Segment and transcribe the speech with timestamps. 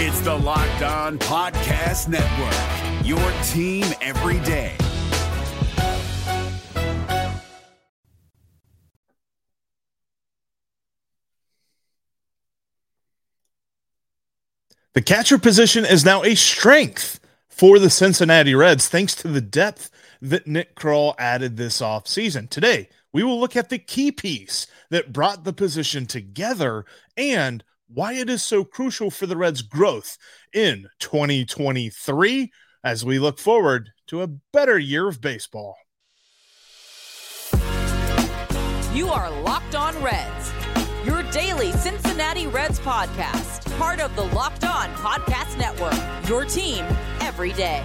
[0.00, 4.76] It's the Locked On Podcast Network, your team every day.
[14.94, 17.18] The catcher position is now a strength
[17.48, 19.90] for the Cincinnati Reds thanks to the depth
[20.22, 22.48] that Nick Krall added this offseason.
[22.48, 26.84] Today, we will look at the key piece that brought the position together
[27.16, 30.18] and why it is so crucial for the Reds' growth
[30.52, 32.50] in 2023
[32.84, 35.76] as we look forward to a better year of baseball.
[38.94, 40.52] You are Locked On Reds,
[41.04, 46.84] your daily Cincinnati Reds podcast, part of the Locked On Podcast Network, your team
[47.20, 47.84] every day.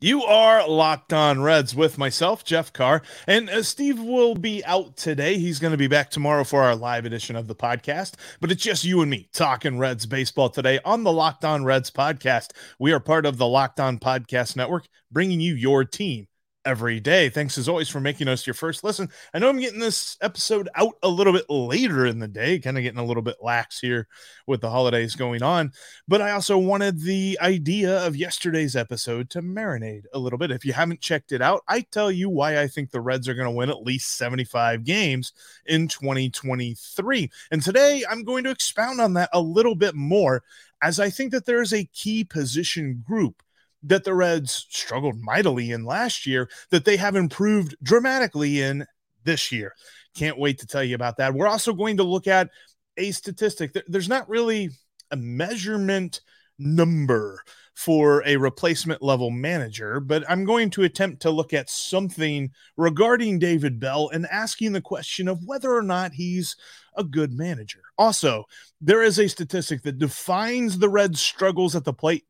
[0.00, 4.96] You are locked on Reds with myself, Jeff Carr, and uh, Steve will be out
[4.96, 5.38] today.
[5.38, 8.62] He's going to be back tomorrow for our live edition of the podcast, but it's
[8.62, 12.52] just you and me talking Reds baseball today on the Locked On Reds podcast.
[12.78, 16.27] We are part of the Locked On Podcast Network, bringing you your team
[16.68, 17.30] every day.
[17.30, 19.08] Thanks as always for making us your first listen.
[19.32, 22.76] I know I'm getting this episode out a little bit later in the day, kind
[22.76, 24.06] of getting a little bit lax here
[24.46, 25.72] with the holidays going on,
[26.06, 30.50] but I also wanted the idea of yesterday's episode to marinate a little bit.
[30.50, 33.34] If you haven't checked it out, I tell you why I think the Reds are
[33.34, 35.32] going to win at least 75 games
[35.64, 37.30] in 2023.
[37.50, 40.42] And today I'm going to expound on that a little bit more
[40.82, 43.42] as I think that there is a key position group
[43.82, 48.84] that the Reds struggled mightily in last year that they have improved dramatically in
[49.24, 49.74] this year.
[50.14, 51.34] Can't wait to tell you about that.
[51.34, 52.50] We're also going to look at
[52.96, 53.76] a statistic.
[53.86, 54.70] There's not really
[55.10, 56.20] a measurement
[56.58, 57.42] number
[57.74, 63.38] for a replacement level manager, but I'm going to attempt to look at something regarding
[63.38, 66.56] David Bell and asking the question of whether or not he's
[66.96, 67.82] a good manager.
[67.96, 68.44] Also,
[68.80, 72.24] there is a statistic that defines the Reds' struggles at the plate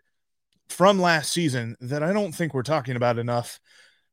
[0.69, 3.61] from last season that I don't think we're talking about enough.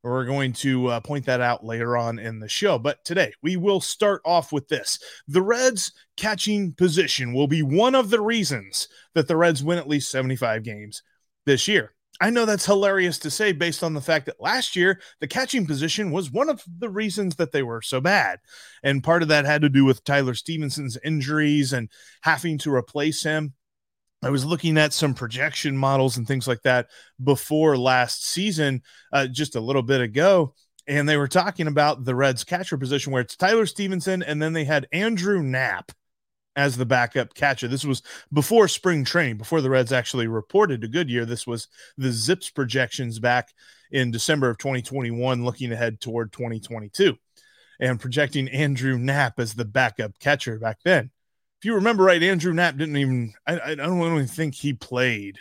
[0.03, 2.77] We're going to uh, point that out later on in the show.
[2.77, 4.99] But today we will start off with this.
[5.27, 9.88] The Reds catching position will be one of the reasons that the Reds win at
[9.88, 11.01] least 75 games
[11.45, 11.95] this year.
[12.21, 15.65] I know that's hilarious to say based on the fact that last year the catching
[15.65, 18.39] position was one of the reasons that they were so bad.
[18.83, 21.89] And part of that had to do with Tyler Stephenson's injuries and
[22.21, 23.53] having to replace him.
[24.25, 26.88] I was looking at some projection models and things like that
[27.24, 28.81] before last season,
[29.13, 30.56] uh, just a little bit ago.
[30.88, 34.53] And they were talking about the Reds catcher position where it's Tyler Stephenson and then
[34.53, 35.91] they had Andrew Knapp
[36.56, 37.68] as the backup catcher.
[37.68, 38.02] This was
[38.34, 41.25] before spring training, before the Reds actually reported a good year.
[41.25, 43.53] This was the ZiPS projections back
[43.92, 47.16] in December of 2021, looking ahead toward 2022
[47.80, 51.12] and projecting Andrew Knapp as the backup catcher back then
[51.65, 55.37] you remember right, Andrew Knapp didn't even, I, I don't even think he played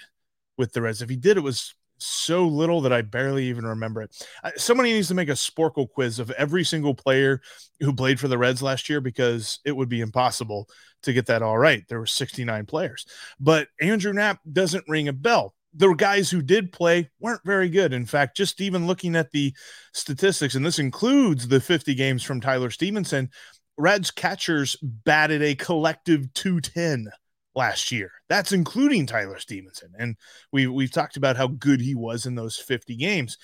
[0.57, 1.03] with the Reds.
[1.03, 4.27] If he did, it was so little that I barely even remember it.
[4.57, 7.41] somebody needs to make a Sporcle quiz of every single player
[7.81, 10.69] who played for the Reds last year because it would be impossible
[11.03, 11.85] to get that all right.
[11.89, 13.07] There were 69 players,
[13.39, 15.55] but Andrew Knapp doesn't ring a bell.
[15.77, 17.93] The guys who did play weren't very good.
[17.93, 19.53] In fact, just even looking at the
[19.93, 23.31] statistics, and this includes the 50 games from Tyler Stephenson,
[23.77, 27.11] Reds catchers batted a collective 210
[27.55, 28.11] last year.
[28.29, 29.93] That's including Tyler Stephenson.
[29.99, 30.17] And
[30.53, 33.39] we we've talked about how good he was in those 50 games.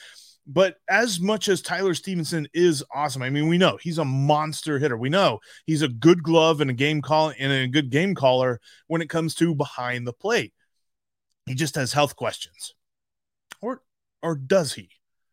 [0.46, 4.78] But as much as Tyler Stephenson is awesome, I mean, we know he's a monster
[4.78, 4.96] hitter.
[4.96, 8.60] We know he's a good glove and a game call and a good game caller
[8.88, 10.52] when it comes to behind the plate.
[11.46, 12.74] He just has health questions.
[13.60, 13.82] Or
[14.22, 14.90] or does he?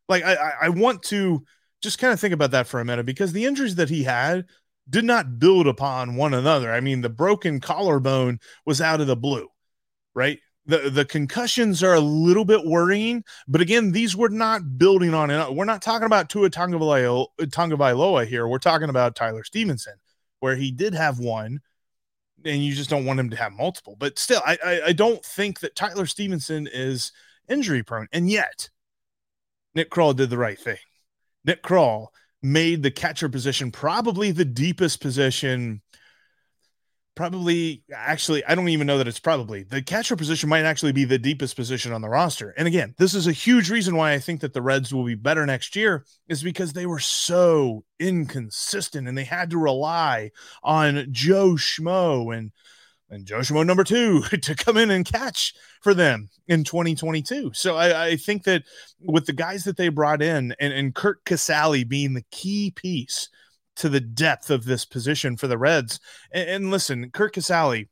[0.09, 1.43] Like I I want to
[1.81, 4.45] just kind of think about that for a minute because the injuries that he had
[4.89, 6.71] did not build upon one another.
[6.71, 9.47] I mean, the broken collarbone was out of the blue,
[10.13, 10.39] right?
[10.65, 15.31] The, the concussions are a little bit worrying, but again, these were not building on
[15.31, 15.53] it.
[15.53, 18.47] We're not talking about Tua Tagovailoa here.
[18.47, 19.93] We're talking about Tyler Stephenson,
[20.39, 21.61] where he did have one,
[22.43, 23.95] and you just don't want him to have multiple.
[23.97, 27.13] But still, I, I, I don't think that Tyler Stephenson is
[27.47, 28.69] injury prone, and yet
[29.73, 30.77] Nick Krall did the right thing.
[31.45, 32.07] Nick Krall
[32.51, 35.81] made the catcher position probably the deepest position.
[37.15, 41.03] Probably, actually, I don't even know that it's probably the catcher position might actually be
[41.03, 42.51] the deepest position on the roster.
[42.51, 45.15] And again, this is a huge reason why I think that the Reds will be
[45.15, 50.29] better next year, is because they were so inconsistent and they had to rely
[50.61, 52.51] on Joe Schmo and
[53.09, 57.51] and Joe Schmo number two to come in and catch for them in 2022.
[57.53, 58.63] So I, I, think that
[59.01, 63.29] with the guys that they brought in and, and Curt Casali being the key piece
[63.77, 65.99] to the depth of this position for the Reds,
[66.31, 67.87] and, and listen, Curt Casali,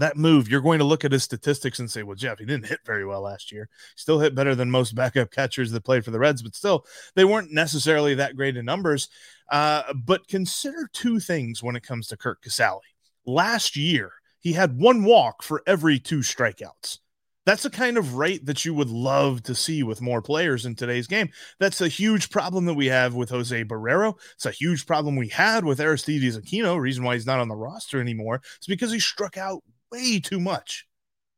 [0.00, 2.66] that move, you're going to look at his statistics and say, well, Jeff, he didn't
[2.66, 3.68] hit very well last year.
[3.94, 6.84] Still hit better than most backup catchers that played for the Reds, but still,
[7.14, 9.08] they weren't necessarily that great in numbers.
[9.50, 12.80] Uh, but consider two things when it comes to Curt Casali.
[13.24, 14.12] Last year,
[14.46, 17.00] he had one walk for every two strikeouts.
[17.46, 20.76] That's the kind of rate that you would love to see with more players in
[20.76, 21.30] today's game.
[21.58, 24.14] That's a huge problem that we have with Jose Barrero.
[24.36, 26.78] It's a huge problem we had with Aristides Aquino.
[26.78, 30.38] Reason why he's not on the roster anymore is because he struck out way too
[30.38, 30.86] much.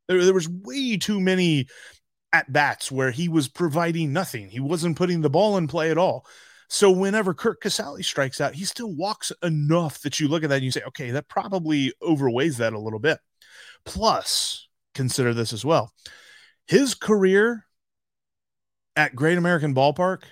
[0.07, 1.69] There, there was way too many
[2.35, 4.51] at bats where he was providing nothing.
[4.51, 6.27] He wasn't putting the ball in play at all.
[6.69, 10.57] So whenever Curt Casali strikes out, he still walks enough that you look at that
[10.57, 13.19] and you say, okay, that probably overweighs that a little bit.
[13.85, 15.93] Plus, consider this as well.
[16.67, 17.65] His career
[18.97, 20.23] at Great American Ballpark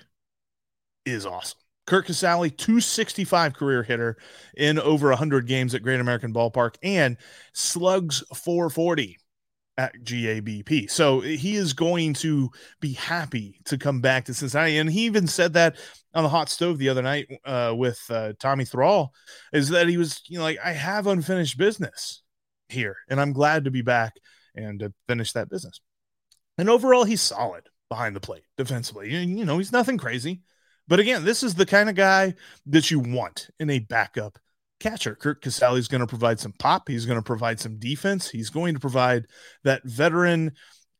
[1.05, 1.57] is awesome.
[1.87, 4.17] Curt Casali, 265 career hitter
[4.57, 7.17] in over 100 games at Great American Ballpark and
[7.53, 9.17] slugs 440
[9.77, 10.89] at GABP.
[10.89, 14.77] So he is going to be happy to come back to Cincinnati.
[14.77, 15.77] And he even said that
[16.13, 19.13] on the hot stove the other night uh, with uh, Tommy Thrall
[19.53, 22.23] is that he was, you know, like, I have unfinished business
[22.69, 24.15] here and I'm glad to be back
[24.55, 25.79] and to finish that business.
[26.57, 29.13] And overall, he's solid behind the plate defensively.
[29.13, 30.41] You know, he's nothing crazy.
[30.87, 32.33] But again, this is the kind of guy
[32.65, 34.39] that you want in a backup
[34.79, 35.15] catcher.
[35.15, 36.87] Curt Casali is going to provide some pop.
[36.87, 38.29] He's going to provide some defense.
[38.29, 39.27] He's going to provide
[39.63, 40.53] that veteran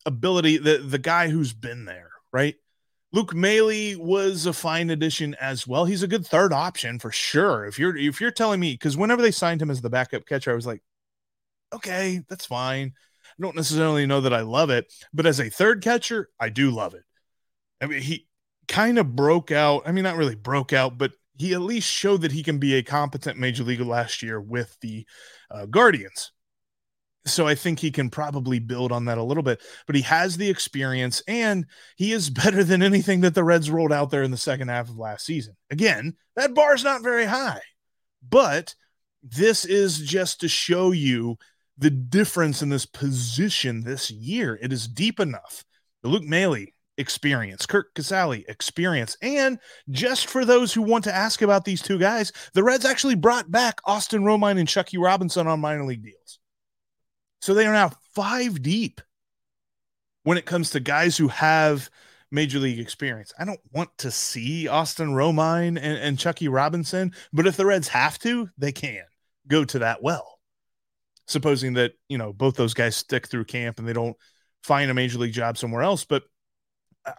[0.06, 2.56] ability, the, the guy who's been there, right?
[3.14, 5.86] Luke Maile was a fine addition as well.
[5.86, 7.66] He's a good third option for sure.
[7.66, 10.52] If you're if you're telling me, because whenever they signed him as the backup catcher,
[10.52, 10.82] I was like,
[11.74, 12.94] okay, that's fine.
[13.26, 16.70] I don't necessarily know that I love it, but as a third catcher, I do
[16.70, 17.04] love it.
[17.82, 18.28] I mean, he
[18.68, 19.84] kind of broke out.
[19.86, 22.76] I mean, not really broke out, but he at least showed that he can be
[22.76, 25.06] a competent major leaguer last year with the
[25.52, 26.32] uh, Guardians.
[27.26, 30.38] So I think he can probably build on that a little bit, but he has
[30.38, 34.32] the experience and he is better than anything that the Reds rolled out there in
[34.32, 35.56] the second half of last season.
[35.70, 37.62] Again, that bar is not very high,
[38.28, 38.76] but
[39.24, 41.38] this is just to show you
[41.78, 44.58] the difference in this position this year.
[44.62, 45.64] It is deep enough.
[46.04, 46.66] Luke Maile
[46.98, 49.60] experience, Curt Casali experience, and
[49.90, 53.52] just for those who want to ask about these two guys, the Reds actually brought
[53.52, 56.40] back Austin Romine and Chucky Robinson on minor league deals.
[57.42, 59.02] So they are now five deep
[60.24, 61.90] when it comes to guys who have
[62.32, 63.34] major league experience.
[63.40, 67.88] I don't want to see Austin Romine and, and Chucky Robinson, but if the Reds
[67.90, 69.04] have to, they can
[69.48, 70.38] go to that well
[71.28, 74.18] supposing that you know both those guys stick through camp and they don't
[74.64, 76.06] find a major league job somewhere else.
[76.06, 76.24] But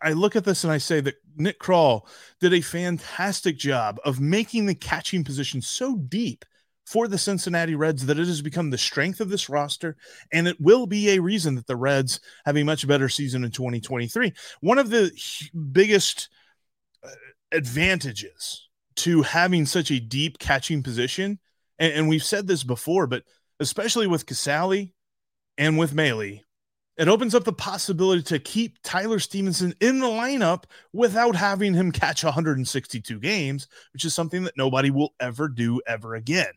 [0.02, 2.06] I look at this and I say that Nick Krall
[2.40, 6.44] did a fantastic job of making the catching position so deep
[6.88, 9.96] for the Cincinnati Reds that it has become the strength of this roster,
[10.32, 13.50] and it will be a reason that the Reds have a much better season in
[13.50, 14.32] 2023.
[14.61, 15.12] One of the
[15.70, 16.31] biggest
[17.05, 17.08] uh,
[17.52, 21.38] advantages to having such a deep catching position,
[21.79, 23.23] and, we've said this before, but
[23.61, 24.93] especially with Casali
[25.58, 26.41] and with Maile,
[26.99, 31.93] it opens up the possibility to keep Tyler Stephenson in the lineup without having him
[31.93, 36.53] catch 162 games, which is something that nobody will ever do ever again.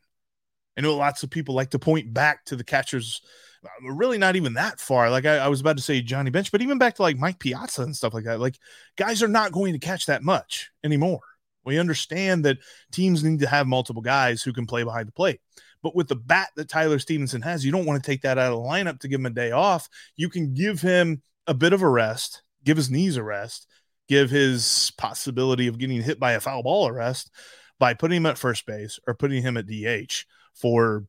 [0.76, 3.22] I know lots of people like to point back to the catchers,
[3.64, 5.12] uh, really not even that far.
[5.12, 7.38] Like I, I was about to say Johnny Bench, but even back to like Mike
[7.38, 8.39] Piazza and stuff like that.
[8.39, 8.58] Like
[8.96, 11.22] guys are not going to catch that much anymore.
[11.65, 12.58] We understand that
[12.91, 15.39] teams need to have multiple guys who can play behind the plate.
[15.84, 18.53] But with the bat that Tyler Stephenson has, you don't want to take that out
[18.53, 19.89] of the lineup to give him a day off.
[20.15, 23.68] You can give him a bit of a rest, give his knees a rest,
[24.08, 27.32] give his possibility of getting hit by a foul ball a rest
[27.80, 31.06] by putting him at first base or putting him at DH for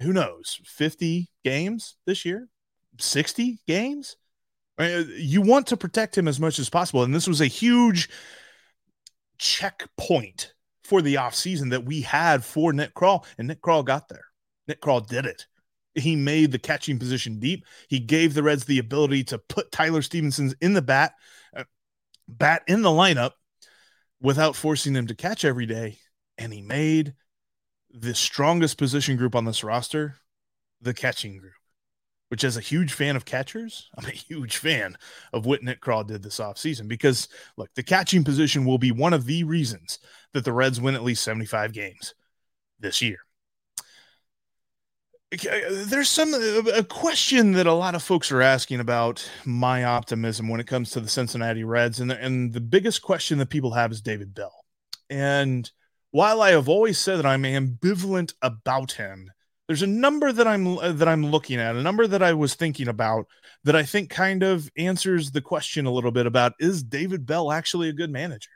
[0.00, 2.48] who knows, 50 games this year,
[2.98, 4.16] 60 games.
[4.78, 7.02] You want to protect him as much as possible.
[7.02, 8.08] And this was a huge
[9.38, 10.52] checkpoint
[10.84, 14.24] for the offseason that we had for Nick Krall, and Nick Krall got there.
[14.66, 15.46] Nick Krall did it.
[15.94, 17.64] He made the catching position deep.
[17.88, 21.12] He gave the Reds the ability to put Tyler Stephenson's in the bat,
[21.56, 21.64] uh,
[22.28, 23.32] bat in the lineup
[24.20, 25.98] without forcing him to catch every day.
[26.36, 27.14] And he made
[27.90, 30.16] the strongest position group on this roster
[30.80, 31.57] the catching group
[32.28, 34.96] which as a huge fan of catchers, I'm a huge fan
[35.32, 39.12] of what Nick Krall did this offseason because look, the catching position will be one
[39.12, 39.98] of the reasons
[40.32, 42.14] that the Reds win at least 75 games
[42.80, 43.18] this year.
[45.30, 49.84] Uh, there's some uh, a question that a lot of folks are asking about my
[49.84, 53.50] optimism when it comes to the Cincinnati Reds, and the, and the biggest question that
[53.50, 54.64] people have is David Bell.
[55.10, 55.70] And
[56.12, 59.30] while I have always said that I'm ambivalent about him,
[59.68, 62.54] there's a number that I'm uh, that I'm looking at, a number that I was
[62.54, 63.26] thinking about
[63.64, 67.52] that I think kind of answers the question a little bit about is David Bell
[67.52, 68.50] actually a good manager?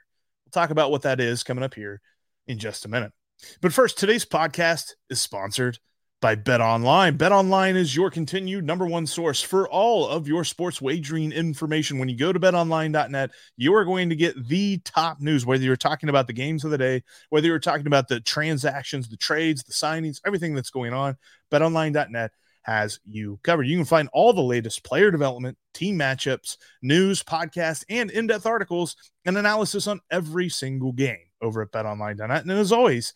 [0.45, 2.01] We'll talk about what that is coming up here
[2.47, 3.13] in just a minute.
[3.61, 5.79] But first, today's podcast is sponsored
[6.23, 7.17] by Bet Online.
[7.17, 11.99] Bet Online is your continued number one source for all of your sports wagering information.
[11.99, 15.77] When you go to betonline.net, you are going to get the top news, whether you're
[15.77, 19.65] talking about the games of the day, whether you're talking about the transactions, the trades,
[19.65, 21.19] the signings, everything that's going on.
[21.51, 22.31] BetOnline.net
[22.63, 23.67] has you covered.
[23.67, 28.47] You can find all the latest player development, team matchups, news, podcasts, and in depth
[28.47, 32.43] articles and analysis on every single game over at betonline.net.
[32.43, 33.13] And as always,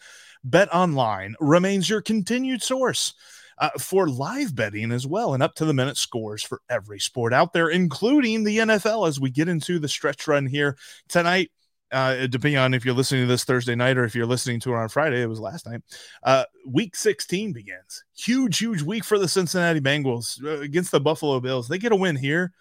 [0.46, 3.14] Bet Online remains your continued source
[3.58, 7.32] uh, for live betting as well and up to the minute scores for every sport
[7.32, 10.76] out there, including the NFL as we get into the stretch run here
[11.08, 11.50] tonight.
[11.92, 14.72] Uh, depending on if you're listening to this Thursday night or if you're listening to
[14.72, 15.80] it on Friday, it was last night.
[16.22, 18.04] Uh, week 16 begins.
[18.16, 21.68] Huge, huge week for the Cincinnati Bengals uh, against the Buffalo Bills.
[21.68, 22.52] They get a win here.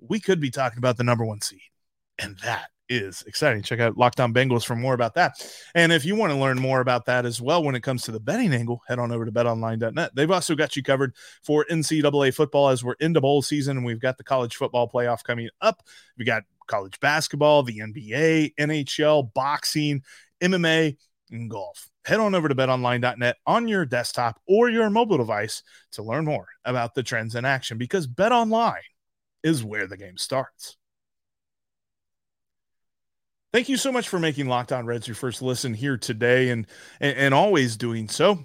[0.00, 1.60] We could be talking about the number one seed,
[2.18, 3.62] and that is exciting.
[3.62, 5.46] Check out Locked On Bengals for more about that.
[5.74, 8.12] And if you want to learn more about that as well when it comes to
[8.12, 10.14] the betting angle, head on over to betonline.net.
[10.14, 14.00] They've also got you covered for NCAA football as we're into bowl season and we've
[14.00, 15.82] got the college football playoff coming up.
[16.18, 20.02] We got college basketball, the NBA, NHL, boxing,
[20.40, 20.96] MMA,
[21.30, 21.88] and golf.
[22.04, 25.62] Head on over to betonline.net on your desktop or your mobile device
[25.92, 28.76] to learn more about the trends in action because betonline
[29.42, 30.76] is where the game starts.
[33.54, 36.66] Thank you so much for making Locked On Reds your first listen here today and,
[37.00, 38.44] and, and always doing so.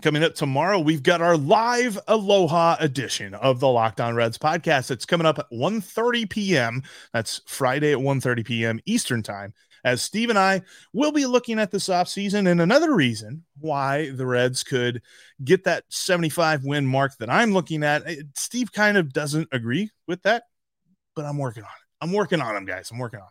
[0.00, 4.92] Coming up tomorrow, we've got our live Aloha edition of the Locked On Reds podcast.
[4.92, 6.84] It's coming up at 1.30 p.m.
[7.12, 8.80] That's Friday at 1.30 p.m.
[8.86, 9.54] Eastern Time.
[9.82, 14.24] As Steve and I will be looking at this offseason and another reason why the
[14.24, 15.02] Reds could
[15.42, 18.04] get that 75 win mark that I'm looking at.
[18.36, 20.44] Steve kind of doesn't agree with that,
[21.16, 21.87] but I'm working on it.
[22.00, 22.90] I'm working on them, guys.
[22.90, 23.28] I'm working on.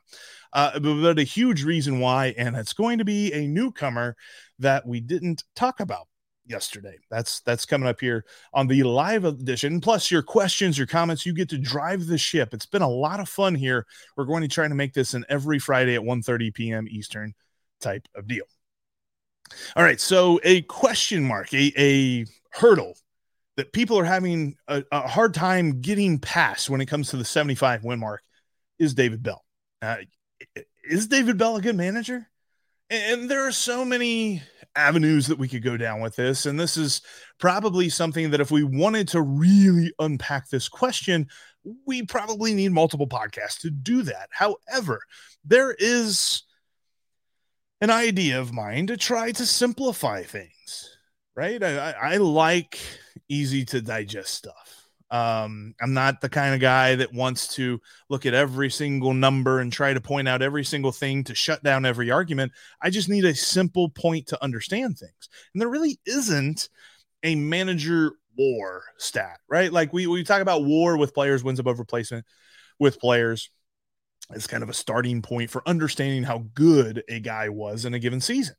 [0.54, 4.16] Uh, but, but a huge reason why, and it's going to be a newcomer
[4.60, 6.08] that we didn't talk about
[6.46, 6.98] yesterday.
[7.10, 9.82] That's that's coming up here on the live edition.
[9.82, 12.54] Plus your questions, your comments, you get to drive the ship.
[12.54, 13.86] It's been a lot of fun here.
[14.16, 16.88] We're going to try to make this an every Friday at 1:30 p.m.
[16.90, 17.34] Eastern
[17.80, 18.46] type of deal.
[19.76, 22.96] All right, so a question mark, a, a hurdle
[23.56, 27.26] that people are having a, a hard time getting past when it comes to the
[27.26, 28.24] 75 win mark
[28.80, 29.44] is David Bell.
[29.82, 29.98] Uh,
[30.84, 32.28] is David Bell a good manager?
[32.90, 34.42] And there are so many
[34.76, 36.46] avenues that we could go down with this.
[36.46, 37.02] And this is
[37.40, 41.28] probably something that if we wanted to really unpack this question,
[41.86, 44.30] we probably need multiple podcasts to do that.
[44.32, 45.02] However,
[45.44, 46.44] there is
[47.82, 50.98] an idea of mine to try to simplify things,
[51.36, 51.62] right?
[51.62, 52.80] I, I like
[53.28, 54.67] easy to digest stuff.
[55.10, 59.60] Um, I'm not the kind of guy that wants to look at every single number
[59.60, 62.52] and try to point out every single thing to shut down every argument.
[62.82, 65.30] I just need a simple point to understand things.
[65.54, 66.68] And there really isn't
[67.24, 69.72] a manager war stat, right?
[69.72, 72.26] Like we, we talk about war with players, wins above replacement
[72.78, 73.50] with players.
[74.34, 78.00] It's kind of a starting point for understanding how good a guy was in a
[78.00, 78.56] given season.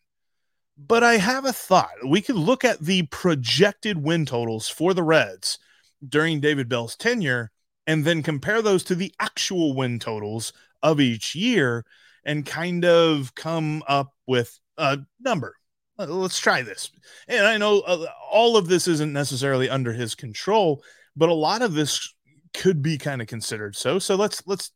[0.79, 1.91] But I have a thought.
[2.07, 5.59] We could look at the projected win totals for the Reds
[6.07, 7.51] during David Bell's tenure
[7.87, 10.53] and then compare those to the actual win totals
[10.83, 11.85] of each year
[12.25, 15.55] and kind of come up with a number.
[15.97, 16.91] Let's try this.
[17.27, 20.83] And I know uh, all of this isn't necessarily under his control,
[21.17, 22.15] but a lot of this
[22.55, 23.99] could be kind of considered so.
[23.99, 24.71] So let's let's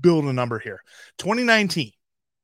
[0.00, 0.80] build a number here.
[1.18, 1.92] 2019,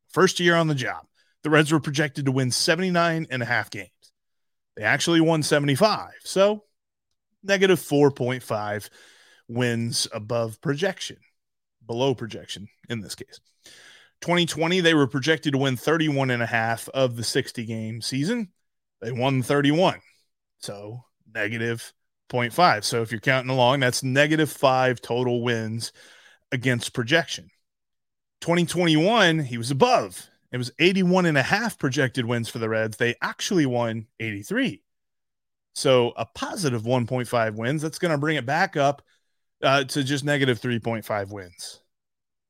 [0.08, 1.06] first year on the job.
[1.42, 3.90] The Reds were projected to win 79 and a half games.
[4.76, 6.10] They actually won 75.
[6.20, 6.64] So
[7.48, 8.90] negative 4.5
[9.48, 11.16] wins above projection,
[11.86, 13.40] below projection in this case.
[14.20, 18.48] 2020, they were projected to win 31 and a half of the 60 game season.
[19.00, 20.00] They won 31.
[20.58, 21.92] So negative
[22.30, 22.84] 0.5.
[22.84, 25.92] So if you're counting along, that's negative five total wins
[26.50, 27.50] against projection.
[28.40, 30.28] 2021, he was above.
[30.50, 32.96] It was 81 and a half projected wins for the Reds.
[32.96, 34.82] They actually won 83.
[35.78, 39.00] So a positive 1.5 wins, that's going to bring it back up
[39.62, 41.80] uh, to just negative 3.5 wins.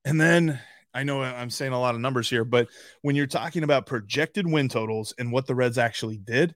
[0.07, 0.59] And then
[0.95, 2.69] I know I'm saying a lot of numbers here, but
[3.03, 6.55] when you're talking about projected win totals and what the Reds actually did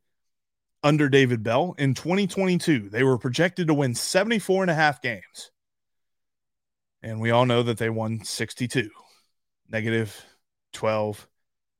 [0.82, 5.50] under David Bell in 2022, they were projected to win 74 and a half games.
[7.02, 8.88] And we all know that they won 62,
[9.68, 10.24] negative
[10.72, 11.28] 12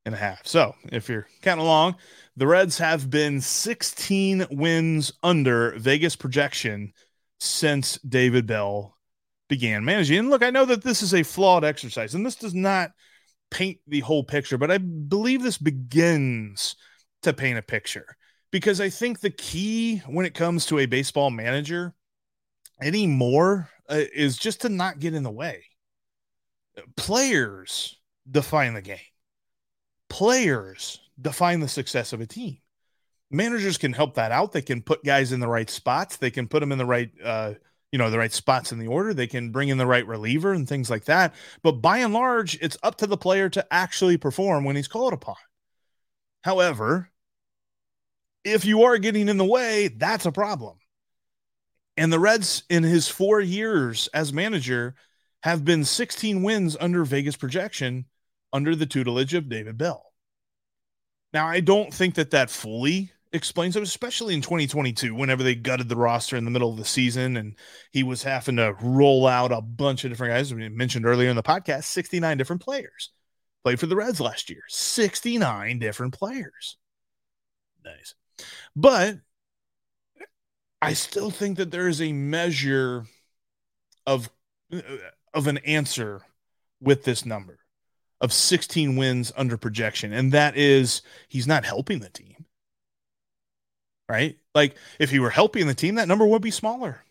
[0.05, 0.47] and a half.
[0.47, 1.97] So if you're counting along,
[2.37, 6.93] the Reds have been 16 wins under Vegas projection
[7.41, 8.97] since David Bell
[9.49, 10.19] began managing.
[10.19, 12.91] And look, I know that this is a flawed exercise, and this does not
[13.51, 16.75] paint the whole picture, but I believe this begins
[17.23, 18.17] to paint a picture
[18.51, 21.95] because I think the key when it comes to a baseball manager
[22.81, 25.65] anymore uh, is just to not get in the way.
[26.97, 27.99] Players
[28.31, 28.99] define the game,
[30.13, 32.59] players define the success of a team.
[33.31, 34.53] Managers can help that out.
[34.53, 36.19] They can put guys in the right spots.
[36.19, 37.55] They can put them in the right, uh,
[37.93, 39.15] you know, the right spots in the order.
[39.15, 41.35] They can bring in the right reliever and things like that.
[41.63, 45.15] But by and large, it's up to the player to actually perform when he's called
[45.15, 45.37] upon.
[46.45, 47.09] However,
[48.45, 50.77] if you are getting in the way, that's a problem.
[51.97, 54.95] And the Reds, in his four years as manager,
[55.43, 58.05] have been 16 wins under Vegas projection
[58.53, 60.05] under the tutelage of David Bell.
[61.33, 65.89] Now, I don't think that that fully explains it, especially in 2022, whenever they gutted
[65.89, 67.57] the roster in the middle of the season and
[67.91, 70.53] he was having to roll out a bunch of different guys.
[70.53, 73.11] We mentioned earlier in the podcast 69 different players
[73.63, 76.77] played for the Reds last year, 69 different players.
[77.85, 78.15] Nice.
[78.75, 79.19] But
[80.81, 83.07] I still think that there is a measure
[84.07, 84.31] of
[85.35, 86.23] of an answer
[86.81, 87.59] with this number
[88.23, 92.47] of 16 wins under projection and that is he's not helping the team.
[94.09, 94.39] Right?
[94.55, 97.03] Like if he were helping the team that number would be smaller.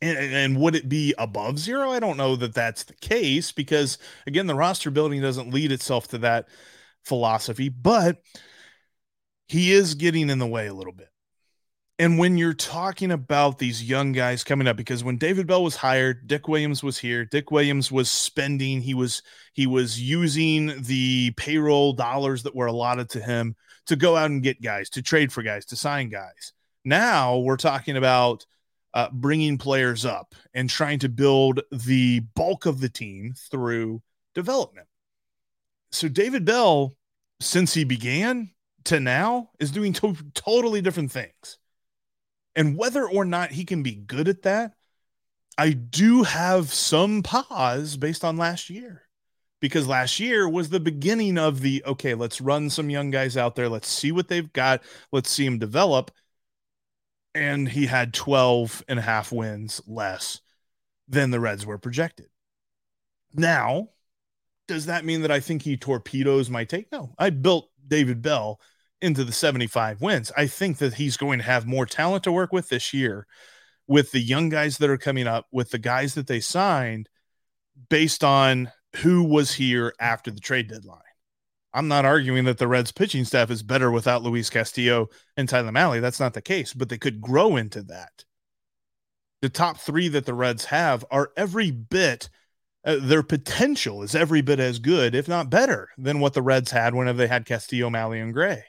[0.00, 1.90] And, and, would it be above zero?
[1.90, 6.06] I don't know that that's the case because, again, the roster building doesn't lead itself
[6.08, 6.46] to that
[7.02, 8.22] philosophy, but
[9.48, 11.10] he is getting in the way a little bit.
[12.00, 15.74] And when you're talking about these young guys coming up, because when David Bell was
[15.74, 17.24] hired, Dick Williams was here.
[17.24, 18.80] Dick Williams was spending.
[18.80, 24.16] He was he was using the payroll dollars that were allotted to him to go
[24.16, 26.52] out and get guys, to trade for guys, to sign guys.
[26.84, 28.46] Now we're talking about
[28.94, 34.02] uh, bringing players up and trying to build the bulk of the team through
[34.34, 34.86] development.
[35.90, 36.94] So David Bell,
[37.40, 38.50] since he began,
[38.84, 41.58] to now is doing to- totally different things.
[42.58, 44.72] And whether or not he can be good at that,
[45.56, 49.02] I do have some pause based on last year
[49.60, 53.54] because last year was the beginning of the okay, let's run some young guys out
[53.54, 56.10] there, let's see what they've got, let's see them develop.
[57.32, 60.40] And he had 12 and a half wins less
[61.06, 62.26] than the Reds were projected.
[63.32, 63.90] Now,
[64.66, 66.90] does that mean that I think he torpedoes my take?
[66.90, 68.60] No, I built David Bell
[69.00, 70.32] into the 75 wins.
[70.36, 73.26] I think that he's going to have more talent to work with this year
[73.86, 77.08] with the young guys that are coming up, with the guys that they signed
[77.88, 81.00] based on who was here after the trade deadline.
[81.72, 85.70] I'm not arguing that the Reds pitching staff is better without Luis Castillo and Tyler
[85.70, 86.00] Mahle.
[86.00, 88.24] That's not the case, but they could grow into that.
[89.42, 92.28] The top three that the Reds have are every bit,
[92.84, 96.72] uh, their potential is every bit as good, if not better, than what the Reds
[96.72, 98.64] had whenever they had Castillo, Mahle, and Gray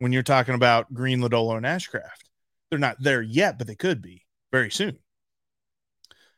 [0.00, 2.24] when you're talking about Greene, Lodolo, and Ashcraft.
[2.70, 4.98] They're not there yet, but they could be very soon.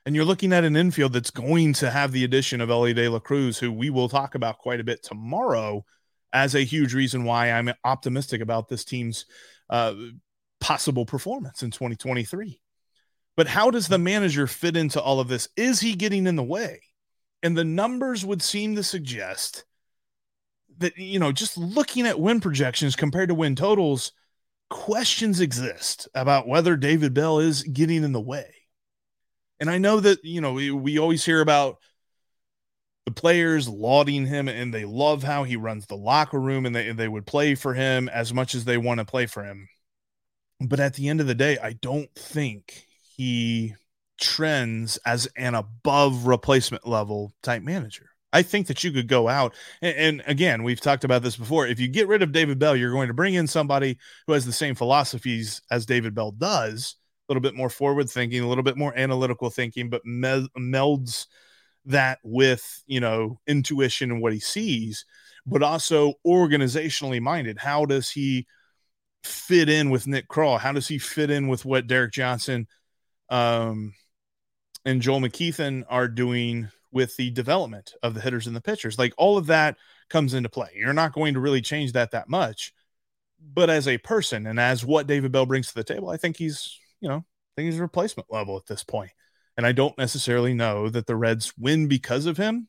[0.05, 3.09] And you're looking at an infield that's going to have the addition of Elly De
[3.09, 5.85] La Cruz, who we will talk about quite a bit tomorrow,
[6.33, 9.27] as a huge reason why I'm optimistic about this team's
[9.71, 9.95] uh,
[10.61, 12.61] possible performance in 2023.
[13.37, 15.49] But how does the manager fit into all of this?
[15.57, 16.81] Is he getting in the way?
[17.43, 19.65] And the numbers would seem to suggest
[20.83, 24.13] that you know just looking at win projections compared to win totals
[24.71, 28.55] questions exist about whether david bell is getting in the way.
[29.61, 31.79] And i know that you know we, we always hear about
[33.07, 36.93] the players lauding him and they love how he runs the locker room and they,
[36.93, 39.67] they would play for him as much as they want to play for him.
[40.61, 43.75] But at the end of the day i don't think he
[44.21, 49.55] trends as an above replacement level type manager I think that you could go out
[49.83, 51.67] and, and, again, we've talked about this before.
[51.67, 54.47] If you get rid of David Bell, you're going to bring in somebody who has
[54.47, 56.97] the same philosophies as David Bell does,
[57.29, 61.27] a little bit more forward thinking, a little bit more analytical thinking, but me- melds
[61.85, 65.05] that with you know intuition and what he sees,
[65.47, 67.59] but also organizationally minded.
[67.59, 68.47] How does he
[69.25, 70.59] fit in with Nick Krall?
[70.59, 72.67] How does he fit in with what Derek Johnson
[73.29, 73.95] um,
[74.85, 76.69] and Joel McKeithan are doing?
[76.93, 78.99] With the development of the hitters and the pitchers.
[78.99, 79.77] Like all of that
[80.11, 80.71] comes into play.
[80.77, 82.73] You're not going to really change that that much.
[83.41, 86.37] But as a person and as what David Bell brings to the table, I think
[86.37, 89.11] he's, you know, I think he's a replacement level at this point.
[89.57, 92.69] And I don't necessarily know that the Reds win because of him.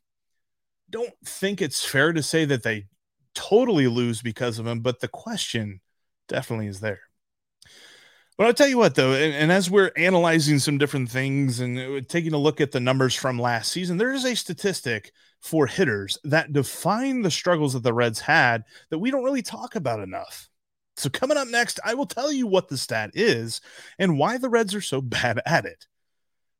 [0.89, 2.87] Don't think it's fair to say that they
[3.35, 5.81] totally lose because of him, but the question
[6.27, 7.01] definitely is there.
[8.37, 11.77] But I'll tell you what, though, and, and, as we're analyzing some different things and
[11.77, 15.67] uh, taking a look at the numbers from last season, there is a statistic for
[15.67, 19.99] hitters that define the struggles that the Reds had that we don't really talk about
[19.99, 20.49] enough.
[20.95, 23.61] So, coming up next, I will tell you what the stat is
[23.99, 25.85] and why the Reds are so bad at it.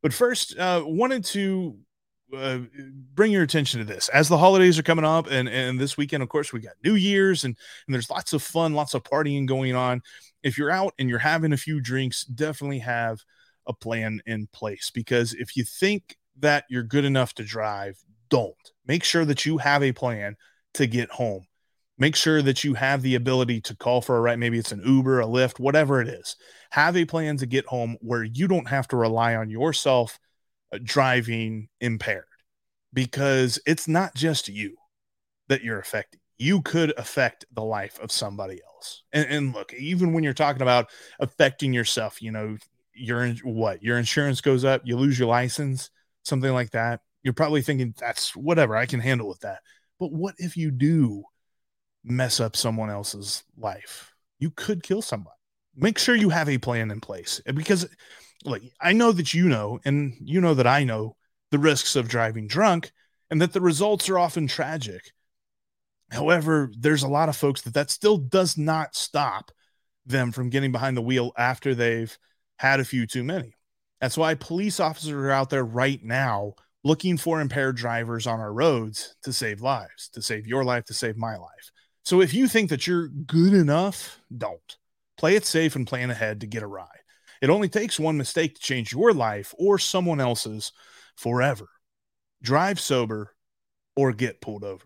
[0.03, 1.77] But first, uh, wanted to
[2.36, 2.59] uh,
[3.13, 6.23] bring your attention to this as the holidays are coming up and and this weekend
[6.23, 7.55] of course we got new year's and
[7.86, 10.01] and there's lots of fun lots of partying going on
[10.43, 13.21] if you're out and you're having a few drinks definitely have
[13.65, 17.97] a plan in place because if you think that you're good enough to drive
[18.34, 18.71] don't.
[18.88, 20.38] Make sure that you have a plan
[20.73, 21.45] to get home.
[21.99, 24.39] Make sure that you have the ability to call for a ride.
[24.39, 26.36] Maybe it's an uber a lyft whatever it is.
[26.71, 30.19] Have a plan to get home where you don't have to rely on yourself
[30.73, 32.25] uh, driving impaired
[32.91, 34.77] because it's not just you
[35.47, 36.21] that you're affecting.
[36.37, 39.03] You could affect the life of somebody else.
[39.11, 42.57] And, and look, even when you're talking about affecting yourself, you know,
[42.95, 45.89] your what your insurance goes up, you lose your license,
[46.23, 47.01] something like that.
[47.23, 49.59] You're probably thinking that's whatever I can handle with that.
[49.99, 51.23] But what if you do
[52.03, 54.13] mess up someone else's life?
[54.39, 55.35] You could kill somebody.
[55.75, 57.87] Make sure you have a plan in place eh, because
[58.43, 61.15] like I know that you know, and you know that I know
[61.51, 62.91] the risks of driving drunk
[63.29, 65.11] and that the results are often tragic.
[66.13, 69.52] However, there's a lot of folks that that still does not stop
[70.06, 72.15] them from getting behind the wheel after they've
[72.60, 73.56] had a few too many.
[73.99, 78.54] That's why police officers are out there right now looking for impaired drivers on our
[78.54, 81.71] roads to save lives, to save your life, to save my life.
[82.06, 84.78] So if you think that you're good enough, don't.
[85.17, 86.88] Play it safe and plan ahead to get a ride.
[87.41, 90.73] It only takes one mistake to change your life or someone else's
[91.15, 91.69] forever.
[92.41, 93.34] Drive sober
[93.95, 94.86] or get pulled over.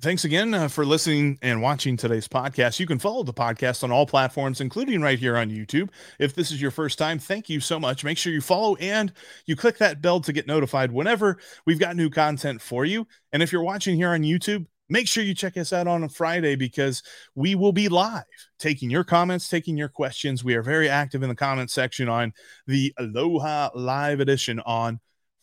[0.00, 2.78] Thanks again uh, for listening and watching today's podcast.
[2.78, 5.90] You can follow the podcast on all platforms, including right here on YouTube.
[6.20, 8.04] If this is your first time, thank you so much.
[8.04, 9.12] Make sure you follow and
[9.46, 13.08] you click that bell to get notified whenever we've got new content for you.
[13.32, 16.08] And if you're watching here on YouTube, make sure you check us out on a
[16.08, 17.02] Friday because
[17.34, 18.22] we will be live
[18.60, 20.44] taking your comments, taking your questions.
[20.44, 22.32] We are very active in the comment section on
[22.68, 25.00] the Aloha Live edition on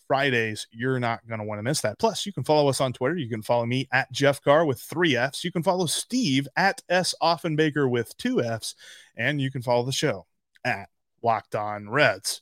[0.08, 0.68] Fridays.
[0.72, 2.00] You're not going to want to miss that.
[2.00, 3.18] Plus, you can follow us on Twitter.
[3.18, 5.44] You can follow me at Jeff Carr with three F's.
[5.44, 8.76] You can follow Steve at S Offenbaker with two F's.
[9.16, 10.26] And you can follow the show
[10.64, 10.90] at
[11.22, 12.42] Locked On Reds.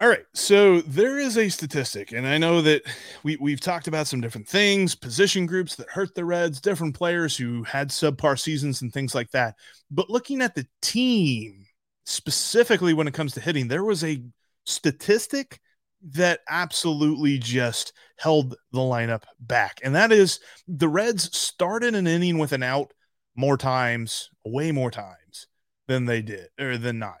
[0.00, 0.24] All right.
[0.32, 2.82] So there is a statistic, and I know that
[3.24, 7.36] we, we've talked about some different things, position groups that hurt the Reds, different players
[7.36, 9.56] who had subpar seasons and things like that.
[9.90, 11.66] But looking at the team
[12.06, 14.22] specifically when it comes to hitting, there was a
[14.66, 15.58] statistic
[16.02, 19.80] that absolutely just held the lineup back.
[19.82, 22.92] And that is the Reds started an inning with an out
[23.36, 25.46] more times, way more times
[25.86, 27.18] than they did or than not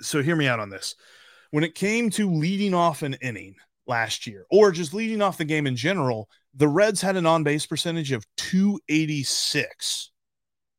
[0.00, 0.94] so hear me out on this.
[1.50, 3.54] When it came to leading off an inning
[3.86, 7.44] last year, or just leading off the game in general, the Reds had an on
[7.44, 10.10] base percentage of 286.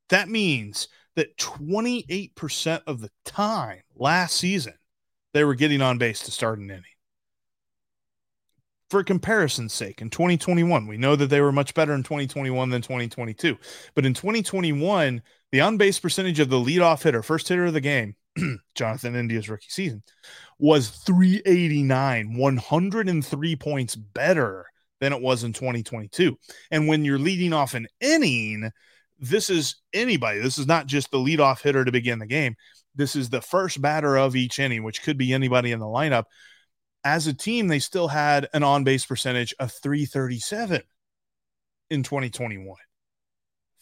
[0.09, 4.73] That means that 28% of the time last season,
[5.37, 6.83] they were getting on base to start an inning.
[8.89, 12.81] For comparison's sake, in 2021, we know that they were much better in 2021 than
[12.81, 13.55] 2022.
[13.93, 15.21] But in 2021,
[15.51, 18.15] the on base percentage of the leadoff hitter, first hitter of the game,
[18.75, 20.01] Jonathan India's rookie season,
[20.57, 24.65] was 389, 103 points better
[24.99, 26.35] than it was in 2022.
[26.71, 28.71] And when you're leading off an inning,
[29.19, 30.39] this is anybody.
[30.39, 32.55] This is not just the leadoff hitter to begin the game.
[32.95, 36.25] This is the first batter of each inning, which could be anybody in the lineup.
[37.03, 40.81] As a team, they still had an on base percentage of 337
[41.89, 42.75] in 2021.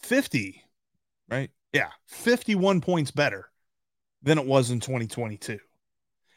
[0.04, 0.64] 50,
[1.30, 1.50] right?
[1.74, 3.50] Yeah, 51 points better
[4.22, 5.60] than it was in 2022.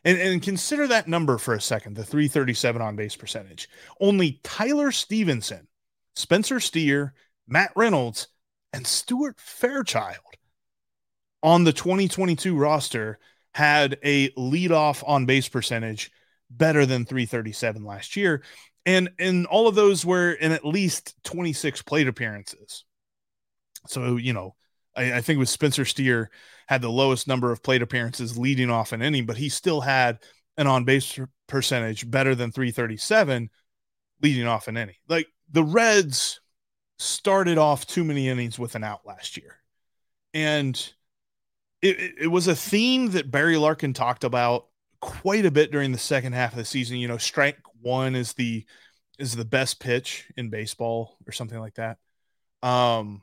[0.04, 3.68] And, and consider that number for a second the 337 on base percentage.
[4.00, 5.66] Only Tyler Stephenson,
[6.14, 7.14] Spencer Steer,
[7.46, 8.28] Matt Reynolds,
[8.72, 10.16] and Stuart Fairchild
[11.42, 13.18] on the 2022 roster
[13.54, 16.11] had a leadoff on base percentage
[16.50, 18.42] better than 337 last year.
[18.87, 22.85] And and all of those were in at least 26 plate appearances.
[23.87, 24.54] So, you know,
[24.96, 26.31] I, I think it was Spencer Steer
[26.66, 30.18] had the lowest number of plate appearances leading off an inning, but he still had
[30.57, 33.50] an on base percentage better than 337
[34.22, 34.96] leading off an inning.
[35.09, 36.40] Like the Reds
[36.98, 39.56] started off too many innings with an out last year.
[40.34, 40.76] And
[41.80, 44.66] it, it, was a theme that Barry Larkin talked about
[45.00, 46.98] quite a bit during the second half of the season.
[46.98, 48.64] You know, strike one is the
[49.18, 51.98] is the best pitch in baseball or something like that.
[52.62, 53.22] Um,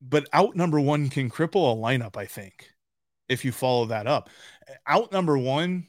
[0.00, 2.70] but out number one can cripple a lineup, I think,
[3.28, 4.30] if you follow that up.
[4.86, 5.88] Out number one,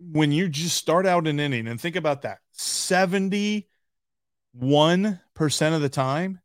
[0.00, 3.64] when you just start out an inning and think about that 71%
[5.74, 6.40] of the time,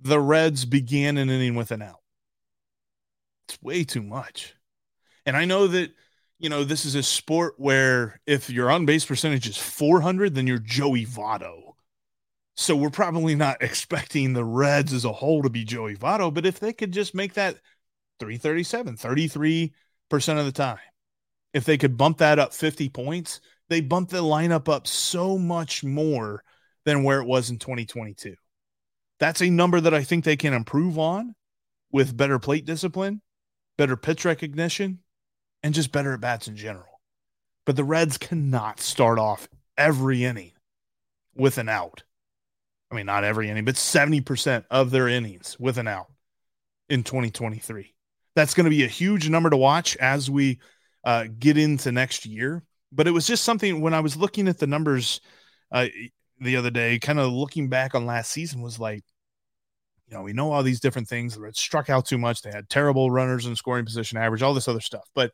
[0.00, 2.00] the Reds began an inning with an out.
[3.48, 4.54] It's way too much.
[5.24, 5.92] And I know that,
[6.38, 10.46] you know, this is a sport where if your on base percentage is 400, then
[10.46, 11.74] you're Joey Votto.
[12.56, 16.46] So we're probably not expecting the Reds as a whole to be Joey Votto, but
[16.46, 17.56] if they could just make that
[18.20, 19.72] 337, 33%
[20.38, 20.78] of the time,
[21.52, 25.82] if they could bump that up 50 points, they bump the lineup up so much
[25.82, 26.42] more
[26.84, 28.36] than where it was in 2022.
[29.18, 31.34] That's a number that I think they can improve on
[31.90, 33.22] with better plate discipline,
[33.78, 35.00] better pitch recognition,
[35.62, 37.00] and just better at bats in general.
[37.64, 40.52] But the Reds cannot start off every inning
[41.34, 42.04] with an out.
[42.90, 46.06] I mean, not every inning, but 70% of their innings with an out
[46.88, 47.94] in 2023.
[48.34, 50.60] That's going to be a huge number to watch as we
[51.04, 52.62] uh, get into next year.
[52.92, 55.20] But it was just something when I was looking at the numbers
[55.72, 55.86] uh,
[56.40, 59.04] the other day, kind of looking back on last season, was like,
[60.08, 61.34] you know, we know all these different things.
[61.34, 62.42] The Reds struck out too much.
[62.42, 65.08] They had terrible runners and scoring position average, all this other stuff.
[65.14, 65.32] But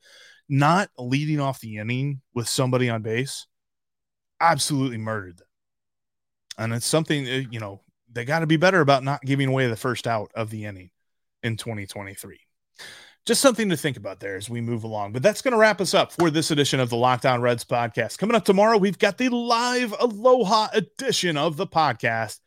[0.49, 3.47] not leading off the inning with somebody on base
[4.41, 5.47] absolutely murdered them.
[6.59, 9.67] And it's something, uh, you know, they got to be better about not giving away
[9.69, 10.91] the first out of the inning
[11.43, 12.41] in 2023.
[13.25, 15.13] Just something to think about there as we move along.
[15.13, 17.65] But that's going to wrap us up for this edition of the Locked On Reds
[17.65, 18.19] podcast.
[18.19, 22.41] Coming up tomorrow, we've got the live Aloha edition of the podcast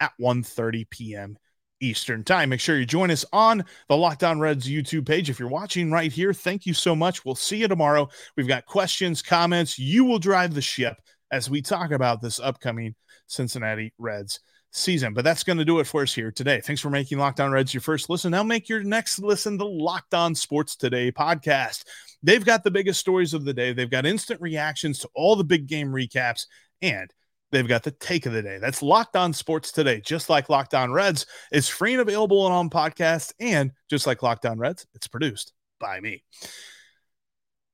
[0.00, 1.38] at 1:30 p.m.
[1.80, 2.50] Eastern Time.
[2.50, 5.30] Make sure you join us on the Locked On Reds YouTube page.
[5.30, 7.24] If you're watching right here, thank you so much.
[7.24, 8.10] We'll see you tomorrow.
[8.36, 9.78] We've got questions, comments.
[9.78, 10.98] You will drive the ship
[11.30, 12.94] as we talk about this upcoming
[13.28, 15.14] Cincinnati Reds season.
[15.14, 16.60] But that's going to do it for us here today.
[16.60, 18.30] Thanks for making Locked On Reds your first listen.
[18.30, 21.84] Now make your next listen the Locked On Sports Today podcast.
[22.22, 23.72] They've got the biggest stories of the day.
[23.72, 26.46] They've got instant reactions to all the big game recaps,
[26.82, 27.10] and
[27.52, 28.58] they've got the take of the day.
[28.58, 30.00] That's Locked On Sports Today.
[30.04, 34.46] Just like Locked On Reds, it's free and available on podcast, and just like Locked
[34.46, 36.24] On Reds, it's produced by me.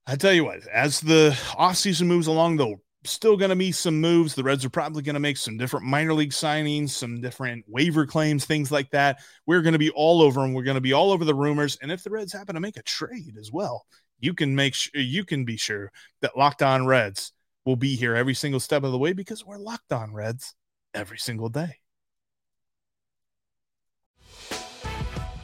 [0.07, 4.01] I tell you what, as the offseason moves along, the still going to be some
[4.01, 4.35] moves.
[4.35, 8.07] The Reds are probably going to make some different minor league signings, some different waiver
[8.07, 9.21] claims, things like that.
[9.47, 10.55] We're going to be all over them.
[10.55, 11.79] We're going to be all over the rumors.
[11.83, 13.85] And if the Reds happen to make a trade as well,
[14.21, 17.33] you can make sure you can be sure that Locked On Reds
[17.65, 20.55] will be here every single step of the way because we're Locked On Reds
[20.95, 21.77] every single day.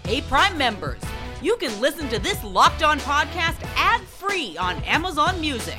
[0.05, 1.01] Hey, Prime members,
[1.43, 5.79] you can listen to this Locked On podcast ad free on Amazon Music.